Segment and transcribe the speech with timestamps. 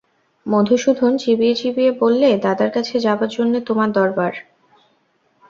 [0.45, 4.33] মধুসূদন চিবিয়ে চিবিয়ে বললে, দাদার কাছে যাবার জন্যে তোমার দরবার?